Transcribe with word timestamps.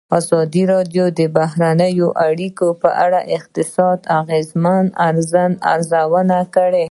ازادي 0.19 0.63
راډیو 0.73 1.05
د 1.19 1.21
بهرنۍ 1.37 1.93
اړیکې 2.27 2.69
په 2.81 2.89
اړه 3.03 3.19
د 3.25 3.27
اقتصادي 3.37 4.03
اغېزو 4.17 5.45
ارزونه 5.71 6.37
کړې. 6.55 6.79